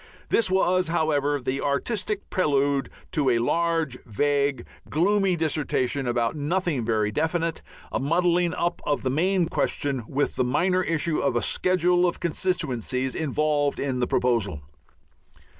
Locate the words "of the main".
8.83-9.45